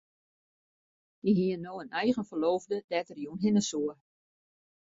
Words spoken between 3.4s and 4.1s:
hinne soe.